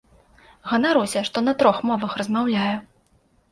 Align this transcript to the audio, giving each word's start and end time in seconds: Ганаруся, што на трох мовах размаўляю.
Ганаруся, 0.69 1.23
што 1.29 1.45
на 1.47 1.53
трох 1.61 1.77
мовах 1.91 2.19
размаўляю. 2.25 2.75